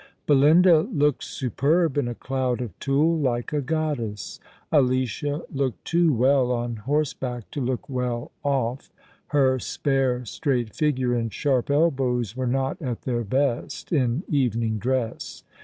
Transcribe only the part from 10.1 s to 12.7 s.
straight figure and sharp elbows were